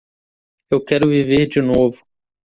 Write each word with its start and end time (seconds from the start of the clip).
Eu 0.71 0.83
quero 0.83 1.07
viver 1.09 1.45
de 1.45 1.61
novo. 1.61 2.03